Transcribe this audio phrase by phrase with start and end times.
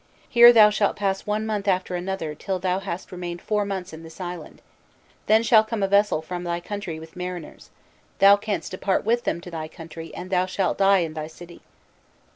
[0.27, 4.01] Here thou shalt pass one month after another till thou hast remained four months in
[4.01, 4.63] this island,
[5.27, 7.69] then shall come a vessel from thy country with mariners;
[8.17, 11.61] thou canst depart with them to thy country, and thou shalt die in thy city.